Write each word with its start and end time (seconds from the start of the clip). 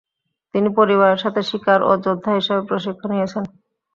তিনি 0.55 0.69
পরিবারের 0.77 1.19
সাথে 1.23 1.41
শিকার 1.49 1.79
ও 1.83 2.01
যোদ্ধা 2.05 2.31
হিসেবে 2.37 2.61
প্রশিক্ষণ 2.69 3.09
নিয়েছেন। 3.11 3.43